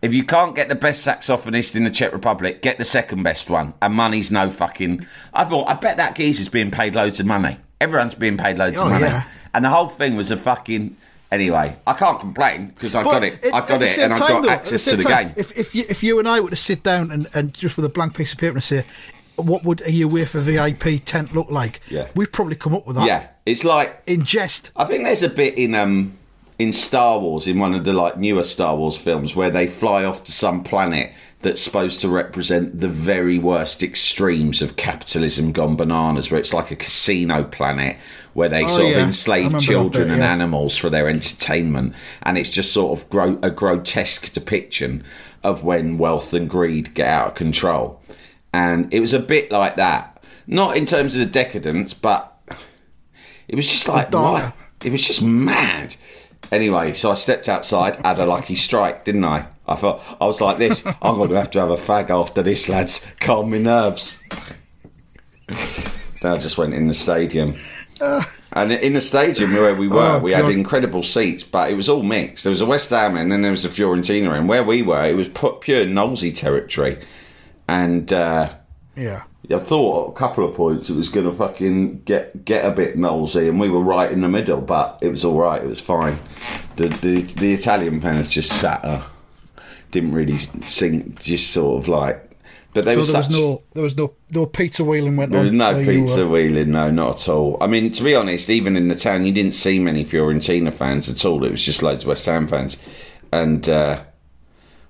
[0.00, 3.50] If you can't get the best saxophonist in the Czech Republic, get the second best
[3.50, 3.74] one.
[3.82, 5.04] And money's no fucking.
[5.34, 7.56] I thought, I bet that geezer's being paid loads of money.
[7.80, 9.06] Everyone's being paid loads Oh, of money.
[9.06, 9.24] yeah.
[9.54, 10.96] And the whole thing was a fucking.
[11.32, 13.32] Anyway, I can't complain because I've But got it.
[13.54, 15.34] I've got it, and I've got though, access same to the time, game.
[15.38, 17.86] If if you, if you and I were to sit down and, and just with
[17.86, 18.84] a blank piece of paper and say,
[19.36, 21.80] what would a UEFA VIP tent look like?
[21.88, 22.08] Yeah.
[22.14, 23.06] we'd probably come up with that.
[23.06, 24.72] Yeah, it's like in jest.
[24.76, 26.18] I think there's a bit in um
[26.58, 30.04] in Star Wars in one of the like newer Star Wars films where they fly
[30.04, 35.76] off to some planet that's supposed to represent the very worst extremes of capitalism gone
[35.76, 37.96] bananas, where it's like a casino planet
[38.34, 38.98] where they Oh, sort yeah.
[38.98, 40.32] Of enslave children bit, and yeah.
[40.32, 45.04] animals for their entertainment, and it's just sort of gro- a grotesque depiction
[45.42, 48.00] of when wealth and greed get out of control,
[48.52, 50.22] and it was a bit like that.
[50.46, 52.36] Not in terms of the decadence, but
[53.48, 54.08] it was just like?
[54.84, 55.94] It was just mad.
[56.50, 59.46] Anyway, so I stepped outside, had a lucky strike, didn't I?
[59.66, 60.84] I thought I was like this.
[61.02, 63.06] I'm going to have to have a fag after this, lads.
[63.20, 64.22] Calm my nerves.
[65.48, 67.54] I just went in the stadium.
[68.54, 70.52] And in the stadium where we were, Oh, we had God.
[70.52, 72.44] incredible seats, but it was all mixed.
[72.44, 75.06] There was a West Ham and then there was a Fiorentina, and where we were,
[75.06, 76.98] it was pure Knowlesy territory.
[77.66, 78.52] And uh,
[78.94, 79.22] Yeah.
[79.50, 82.96] I thought a couple of points it was going to fucking get get a bit
[82.98, 85.62] nosy, and we were right in the middle, but it was all right.
[85.62, 86.18] It was fine.
[86.76, 89.02] The the, the Italian fans just sat there,
[89.90, 92.30] didn't really sing, just sort of like.
[92.74, 95.40] But they So were there was no there was no no pizza wheeling went There
[95.40, 95.44] on.
[95.44, 97.58] was no pizza wheeling, no, not at all.
[97.60, 101.08] I mean, to be honest, even in the town, you didn't see many Fiorentina fans
[101.10, 101.44] at all.
[101.44, 102.78] It was just loads of West Ham fans.
[103.30, 104.02] And uh,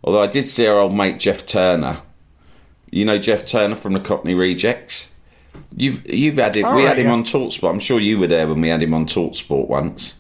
[0.05, 1.99] although I did see our old mate Jeff Turner,
[2.91, 5.13] you know Jeff Turner from the Cockney Rejects.
[5.77, 6.67] You've you've had him.
[6.67, 7.13] All we right, had him yeah.
[7.13, 7.71] on Talksport.
[7.71, 10.15] I'm sure you were there when we had him on Talksport once.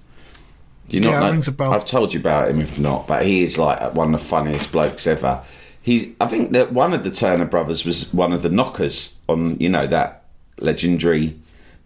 [0.88, 1.30] Do you not Yeah, know?
[1.30, 1.72] rings a bell.
[1.72, 4.72] I've told you about him if not, but he is like one of the funniest
[4.72, 5.42] blokes ever.
[5.82, 6.14] He's.
[6.20, 9.68] I think that one of the Turner brothers was one of the knockers on you
[9.68, 10.24] know that
[10.58, 11.36] legendary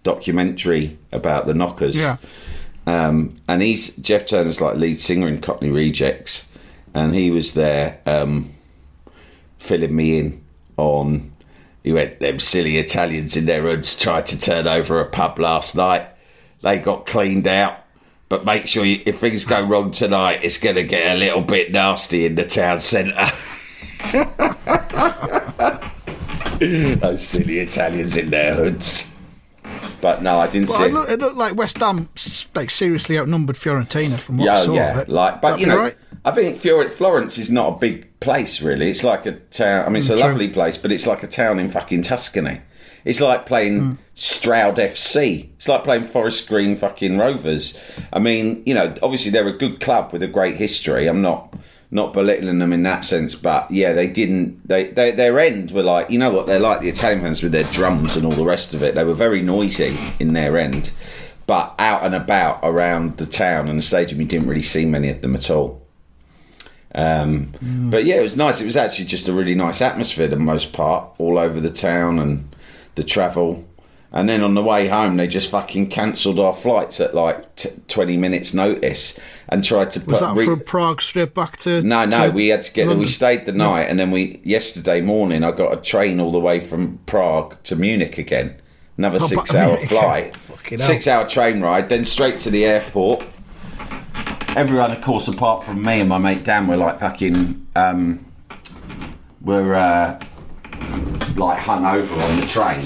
[0.03, 1.97] documentary about the knockers.
[1.97, 2.17] Yeah.
[2.87, 6.49] Um, and he's Jeff Turner's like lead singer in Cockney Rejects,
[6.95, 8.51] and he was there um,
[9.59, 10.45] filling me in
[10.77, 11.33] on.
[11.83, 15.77] He went, them silly Italians in their hoods tried to turn over a pub last
[15.77, 16.09] night.
[16.61, 17.79] They got cleaned out.
[18.29, 21.43] But make sure you, if things go wrong tonight, it's going to get a little
[21.43, 23.15] bit nasty in the town centre.
[26.59, 29.13] Those silly Italians in their hoods.
[30.01, 32.09] But no, I didn't Well, see it, looked, it looked like West Ham
[32.55, 34.93] like seriously outnumbered Fiorentina from what I saw yeah.
[34.93, 35.09] of it.
[35.09, 35.97] Like, but That'd you know, right.
[36.25, 36.59] I think
[36.93, 38.91] Florence is not a big place, really.
[38.91, 39.85] It's like a town.
[39.85, 40.29] I mean, it's a Mm, true.
[40.29, 42.61] lovely place, but it's like a town in fucking Tuscany.
[43.05, 43.99] It's like playing Mm.
[44.15, 45.51] Stroud FC.
[45.57, 47.79] It's like playing Forest Green fucking Rovers.
[48.13, 51.07] I mean, you know, obviously they're a good club with a great history.
[51.07, 51.55] I'm not
[51.91, 54.67] not belittling them in that sense, but yeah, they didn't.
[54.67, 57.53] They, they their end were like, you know what they're like the Italian fans with
[57.53, 58.95] their drums and all the rest of it.
[58.95, 60.93] They were very noisy in their end,
[61.47, 65.11] but out and about around the town and the stadium, you didn't really see many
[65.11, 65.83] of them at all.
[66.95, 67.53] Um,
[67.91, 68.61] But yeah, it was nice.
[68.61, 72.19] It was actually just a really nice atmosphere, the most part, all over the town
[72.19, 72.55] and
[72.95, 73.65] the travel.
[74.13, 77.71] And then on the way home, they just fucking cancelled our flights at like t-
[77.89, 80.09] 20 minutes' notice and tried to put.
[80.13, 81.83] Was that re- from Prague straight back to?
[81.83, 82.97] no, no, to we had to get there.
[82.97, 86.39] We stayed the night, and then we yesterday morning I got a train all the
[86.39, 88.57] way from Prague to Munich again.
[88.97, 93.23] Another Oh, six-hour Munich, flight, fucking six-hour train ride, then straight to the airport.
[94.57, 98.25] Everyone, of course, apart from me and my mate Dan, were like fucking, um,
[99.43, 100.19] were uh,
[101.37, 102.81] like hung over on the train.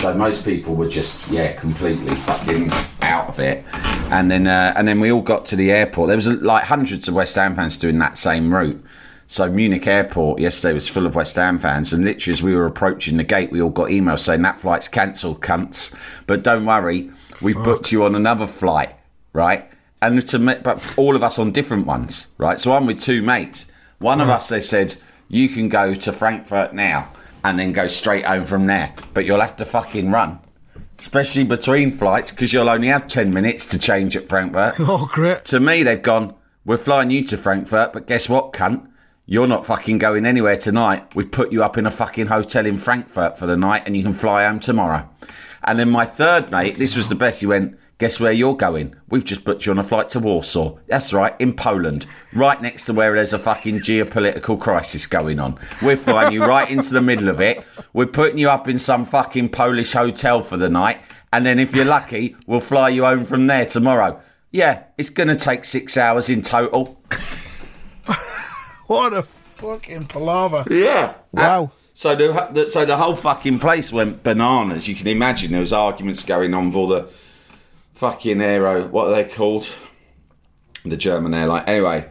[0.00, 2.70] So most people were just yeah, completely fucking
[3.02, 3.64] out of it.
[4.12, 6.06] And then uh, and then we all got to the airport.
[6.06, 8.82] There was like hundreds of West Ham fans doing that same route.
[9.26, 12.64] So Munich airport yesterday was full of West Ham fans, and literally as we were
[12.64, 15.92] approaching the gate, we all got emails saying that flight's cancelled, cunts.
[16.28, 17.10] But don't worry,
[17.42, 18.94] we booked you on another flight,
[19.32, 19.68] right?
[20.00, 22.60] And to me, but all of us on different ones, right?
[22.60, 23.66] So I'm with two mates.
[23.98, 24.94] One of us they said
[25.28, 27.10] you can go to Frankfurt now
[27.44, 30.38] and then go straight home from there, but you'll have to fucking run,
[30.98, 34.74] especially between flights because you'll only have ten minutes to change at Frankfurt.
[34.80, 35.44] Oh, great!
[35.46, 38.88] To me, they've gone, we're flying you to Frankfurt, but guess what, cunt?
[39.30, 41.14] You're not fucking going anywhere tonight.
[41.14, 44.02] We've put you up in a fucking hotel in Frankfurt for the night and you
[44.02, 45.06] can fly home tomorrow.
[45.64, 47.40] And then my third mate, this was the best.
[47.40, 48.94] He went, "Guess where you're going?
[49.08, 50.76] We've just booked you on a flight to Warsaw.
[50.86, 55.58] That's right, in Poland, right next to where there's a fucking geopolitical crisis going on.
[55.82, 57.64] We're flying you right into the middle of it.
[57.92, 60.98] We're putting you up in some fucking Polish hotel for the night,
[61.32, 65.28] and then if you're lucky, we'll fly you home from there tomorrow." Yeah, it's going
[65.28, 66.98] to take six hours in total.
[68.88, 70.64] What a fucking palaver.
[70.70, 71.12] Yeah.
[71.32, 71.64] Wow.
[71.64, 74.88] Uh, so the, the so the whole fucking place went bananas.
[74.88, 77.08] You can imagine there was arguments going on with all the
[77.98, 78.86] fucking aero.
[78.86, 79.68] What are they called?
[80.84, 81.64] The German airline.
[81.66, 82.08] Anyway,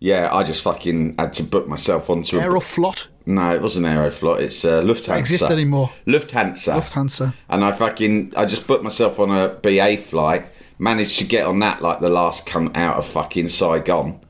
[0.00, 2.42] yeah, I just fucking had to book myself onto a.
[2.42, 3.06] Aeroflot.
[3.24, 4.40] no, it wasn't Aeroflot.
[4.40, 5.18] It's uh, Lufthansa.
[5.18, 5.90] exist anymore.
[6.06, 6.74] Lufthansa.
[6.74, 7.34] Lufthansa.
[7.48, 10.46] And I fucking I just booked myself on a BA flight.
[10.80, 14.20] Managed to get on that like the last cunt out of fucking Saigon.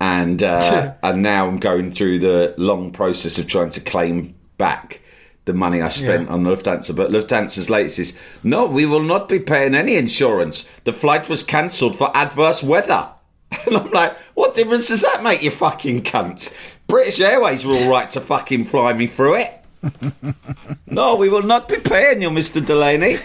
[0.00, 5.00] And uh, and now I'm going through the long process of trying to claim back
[5.46, 6.34] the money I spent Yeah.
[6.34, 6.94] on Lufthansa.
[6.94, 10.68] But Lufthansa's latest is no, we will not be paying any insurance.
[10.84, 13.08] The flight was cancelled for adverse weather.
[13.66, 16.54] And I'm like, what difference does that make, you fucking cunts?
[16.88, 19.52] British Airways were all right to fucking fly me through it.
[20.86, 22.64] no, we will not be paying you, Mr.
[22.64, 23.16] Delaney.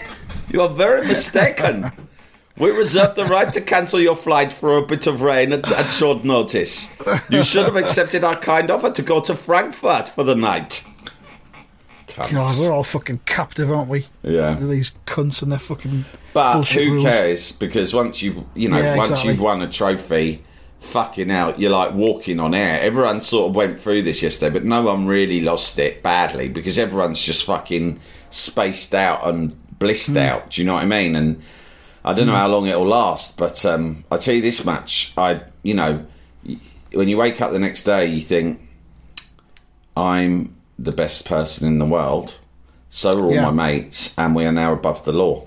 [0.48, 1.90] You are very mistaken.
[2.56, 5.86] We reserve the right to cancel your flight for a bit of rain at, at
[5.90, 6.88] short notice.
[7.30, 10.84] You should have accepted our kind offer to go to Frankfurt for the night.
[12.16, 14.06] God, we're all fucking captive, aren't we?
[14.22, 14.54] Yeah.
[14.54, 17.02] These cunts and their fucking But who rules.
[17.04, 17.52] cares?
[17.52, 19.32] Because once you've you know Yeah, once exactly.
[19.32, 20.42] you've won a trophy,
[20.80, 22.80] fucking out, you're like walking on air.
[22.80, 26.78] Everyone sort of went through this yesterday, but no one really lost it badly because
[26.78, 30.18] everyone's just fucking spaced out and blissed Hmm.
[30.18, 30.50] out.
[30.50, 31.14] Do you know what I mean?
[31.16, 31.40] And
[32.04, 35.40] I don't know how long it'll last, but um, I tell you this much: I
[35.62, 36.04] you know
[36.92, 38.60] when you wake up the next day, you think
[39.96, 42.38] I'm the best person in the world.
[42.90, 43.50] So are all Yeah.
[43.50, 45.46] my mates, and we are now above the law.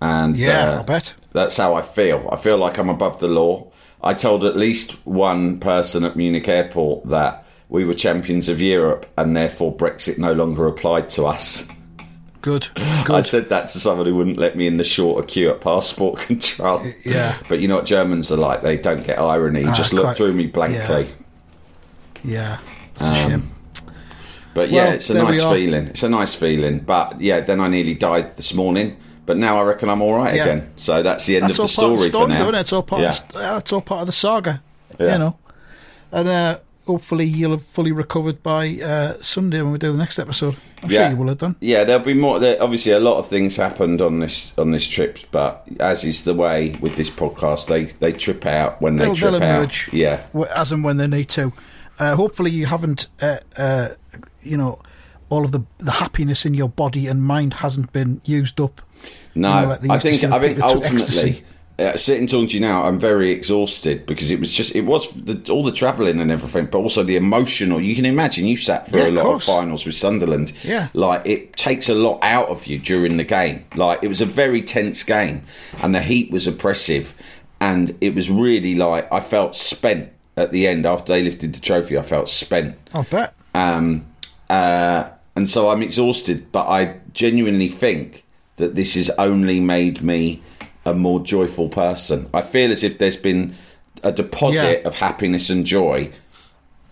[0.00, 1.14] And Yeah, uh, I bet.
[1.32, 2.28] that's how I feel.
[2.32, 3.66] I feel like I'm above the law.
[4.02, 9.06] I told at least one person at Munich airport that we were champions of Europe
[9.16, 11.68] and therefore Brexit no longer applied to us.
[12.40, 12.66] Good.
[12.76, 16.18] I said that to someone who wouldn't let me in the shorter queue at passport
[16.26, 16.82] control.
[17.04, 17.36] Yeah.
[17.48, 18.62] But you know what Germans are like?
[18.62, 19.64] They don't get irony.
[19.68, 21.06] Ah, Just look quite- through me blankly.
[22.24, 22.58] yeah.
[22.96, 23.42] It's Um, a shame.
[24.54, 25.86] But yeah, Well, it's a nice feeling.
[25.88, 26.80] It's a nice feeling.
[26.80, 28.96] But yeah, then I nearly died this morning.
[29.24, 30.42] But now I reckon I'm all right Yeah.
[30.42, 30.70] again.
[30.76, 32.42] So that's the end That's of the story, of the story, for now.
[32.50, 32.60] though, it?
[32.60, 33.08] It's all part, yeah.
[33.10, 34.60] of the, that's all part of the saga.
[34.98, 35.12] Yeah.
[35.12, 35.36] You know.
[36.10, 40.18] And uh, hopefully you'll have fully recovered by uh, Sunday when we do the next
[40.18, 40.56] episode.
[40.82, 41.54] I'm sure you will have done.
[41.60, 42.40] Yeah, there'll be more.
[42.40, 46.24] There, obviously, a lot of things happened on this on this trip, but as is
[46.24, 49.56] the way with this podcast, they they trip out when they They'll, trip they'll out.
[49.60, 50.20] emerge Yeah,
[50.56, 51.52] as and when they need to.
[51.98, 53.88] Uh, hopefully you haven't, uh, uh,
[54.42, 54.80] you know,
[55.28, 58.80] all of the, the happiness in your body and mind hasn't been used up.
[59.34, 61.44] no, You know, like I think I think ultimately.
[61.78, 65.08] Uh, sitting talking to you now, I'm very exhausted because it was just it was
[65.14, 67.80] the, all the travelling and everything, but also the emotional.
[67.80, 69.48] You can imagine you sat through Yeah, a lot course.
[69.48, 70.52] of finals with Sunderland.
[70.62, 70.88] Yeah.
[70.92, 73.64] like it takes a lot out of you during the game.
[73.74, 75.44] Like it was a very tense game,
[75.82, 77.14] and the heat was oppressive,
[77.58, 81.60] and it was really like I felt spent at the end after they lifted the
[81.60, 81.96] trophy.
[81.98, 82.76] I felt spent.
[82.94, 83.34] I bet.
[83.54, 84.04] Um,
[84.52, 88.24] uh, and so I'm exhausted, but I genuinely think
[88.56, 90.42] that this has only made me
[90.84, 92.28] a more joyful person.
[92.34, 93.54] I feel as if there's been
[94.02, 94.88] a deposit Yeah.
[94.88, 96.10] of happiness and joy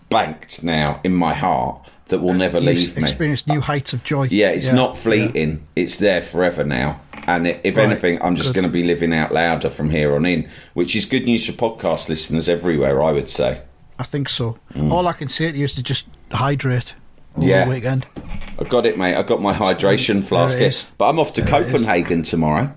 [0.09, 3.03] banked now in my heart that will never You've leave me.
[3.03, 4.27] experienced new heights of joy.
[4.31, 5.65] Yeah, it's not fleeting.
[5.75, 6.99] It's there forever now.
[7.27, 10.25] And if Right, anything, I'm just going to be living out louder from here on
[10.25, 13.61] in, which is good news for podcast listeners everywhere, I would say.
[13.99, 14.57] I think so.
[14.89, 16.95] All I can say to you is to just hydrate
[17.35, 17.47] Mm.
[17.47, 17.67] Yeah.
[17.69, 18.05] weekend.
[18.59, 19.15] I got it, mate.
[19.15, 20.81] I got my hydration flask it here.
[20.97, 21.49] But I'm off to There.
[21.63, 22.73] Copenhagen tomorrow.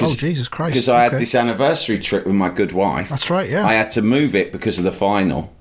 [0.00, 0.72] Oh, Jesus Christ.
[0.74, 3.08] Because I had this anniversary trip with my good wife.
[3.10, 3.64] That's right, yeah.
[3.64, 5.52] I had to move it because of the final.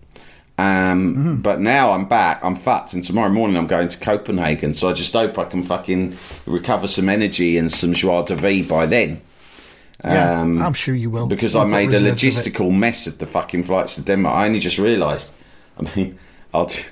[0.58, 1.36] Um, Mm-hmm.
[1.41, 2.43] But now I'm back.
[2.43, 2.93] I'm fucked.
[2.93, 4.74] And tomorrow morning I'm going to Copenhagen.
[4.74, 6.15] So I just hope I can fucking
[6.48, 9.22] recover some energy and some joie de vivre by then.
[10.04, 11.28] Yeah, Um, I'm sure you will.
[11.28, 14.02] because I You've got made a reserves of logistical mess of the fucking flights to
[14.02, 14.36] Denmark.
[14.36, 15.32] I only just realised.
[15.78, 16.17] I mean,
[16.54, 16.65] I'll.
[16.65, 16.84] T-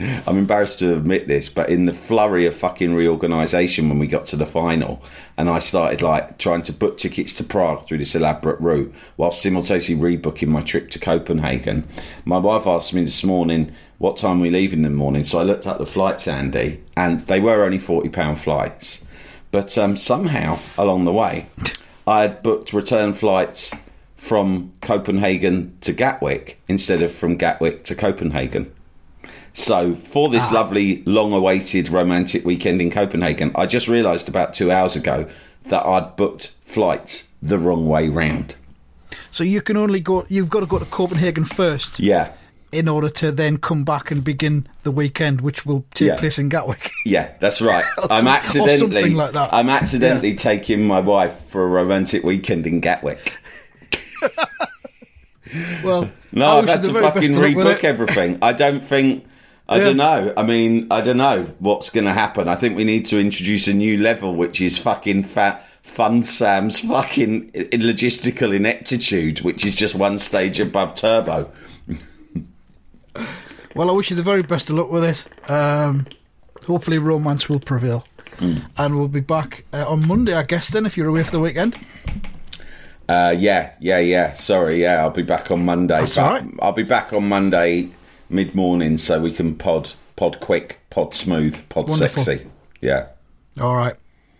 [0.00, 4.24] I'm embarrassed to admit this, but in the flurry of fucking reorganisation when we got
[4.26, 5.02] to the final,
[5.36, 9.30] and I started like trying to book tickets to Prague through this elaborate route, while
[9.30, 11.86] simultaneously rebooking my trip to Copenhagen.
[12.24, 15.42] My wife asked me this morning what time we leave in the morning, so I
[15.42, 19.04] looked up the flights, Andy, and they were only forty pound flights.
[19.50, 21.48] But um, somehow along the way,
[22.06, 23.74] I had booked return flights
[24.16, 28.72] from Copenhagen to Gatwick instead of from Gatwick to Copenhagen.
[29.52, 30.54] So for this ah.
[30.54, 35.28] lovely, long-awaited romantic weekend in Copenhagen, I just realised about two hours ago
[35.64, 38.54] that I'd booked flights the wrong way round.
[39.30, 40.24] So you can only go.
[40.28, 42.32] You've got to go to Copenhagen first Yeah,
[42.72, 46.16] in order to then come back and begin the weekend, which will take Yeah.
[46.16, 46.90] place in Gatwick.
[47.04, 47.84] yeah, that's right.
[48.08, 49.52] I'm accidentally, something like that.
[49.52, 53.36] I'm accidentally taking my wife for a romantic weekend in Gatwick.
[55.84, 58.38] well, No, I've had to the very best fucking of luck with rebook everything.
[58.42, 59.24] I don't think.
[59.70, 59.84] I Yeah.
[59.84, 60.32] don't know.
[60.36, 62.48] I mean, I don't know what's going to happen.
[62.48, 65.64] I think we need to introduce a new level, which is fucking fat.
[65.82, 71.50] Fun Sam's fucking logistical ineptitude, which is just one stage above turbo.
[73.74, 75.50] Well, I wish you the very best of luck with it.
[75.50, 76.06] Um,
[76.66, 78.04] hopefully, romance will prevail.
[78.38, 78.58] Hmm.
[78.76, 81.40] And we'll be back uh, on Monday, I guess, then, if you're away for the
[81.40, 81.76] weekend.
[83.08, 84.34] Uh, yeah, yeah, yeah.
[84.34, 86.00] Sorry, yeah, I'll be back on Monday.
[86.00, 86.54] That's but right.
[86.60, 87.90] I'll be back on Monday
[88.30, 92.22] mid morning, so we can pod, pod quick, pod smooth, pod Wonderful.
[92.22, 92.48] sexy.
[92.80, 93.08] Yeah.
[93.60, 93.94] All right.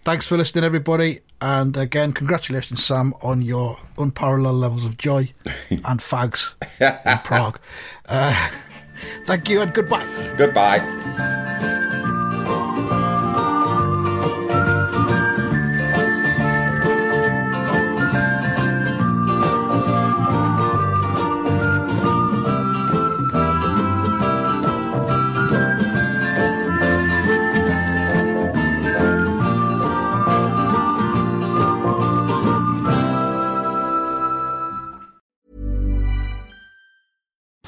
[0.05, 1.21] Thanks for listening, everybody.
[1.43, 5.33] And again, congratulations, Sam, on your unparalleled levels of joy
[5.71, 7.59] and fags in Prague.
[8.07, 8.51] Uh,
[9.27, 10.07] thank you and goodbye.
[10.37, 11.49] Goodbye.